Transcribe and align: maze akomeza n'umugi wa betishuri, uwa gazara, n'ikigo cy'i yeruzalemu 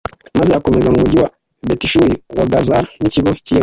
maze 0.39 0.51
akomeza 0.55 0.87
n'umugi 0.89 1.17
wa 1.21 1.29
betishuri, 1.67 2.13
uwa 2.33 2.45
gazara, 2.53 2.87
n'ikigo 3.01 3.29
cy'i 3.43 3.51
yeruzalemu 3.51 3.59